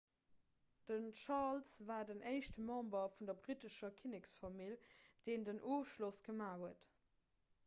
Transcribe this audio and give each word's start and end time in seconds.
den 0.87 1.11
charles 1.13 1.85
war 1.85 2.05
den 2.09 2.21
éischte 2.31 2.59
member 2.69 3.03
vun 3.19 3.27
der 3.31 3.35
brittescher 3.43 3.93
kinneksfamill 4.01 4.75
deen 5.29 5.47
en 5.55 5.63
ofschloss 5.75 6.25
gemaach 6.31 6.61
huet 6.63 6.89